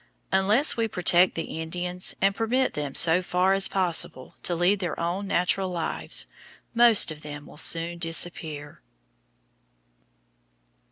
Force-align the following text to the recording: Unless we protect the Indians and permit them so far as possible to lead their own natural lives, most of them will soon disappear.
Unless 0.31 0.75
we 0.77 0.87
protect 0.87 1.35
the 1.35 1.61
Indians 1.61 2.15
and 2.21 2.33
permit 2.33 2.73
them 2.73 2.95
so 2.95 3.21
far 3.21 3.53
as 3.53 3.67
possible 3.67 4.33
to 4.41 4.55
lead 4.55 4.79
their 4.79 4.99
own 4.99 5.27
natural 5.27 5.69
lives, 5.69 6.25
most 6.73 7.11
of 7.11 7.21
them 7.21 7.45
will 7.45 7.55
soon 7.57 7.99
disappear. 7.99 8.81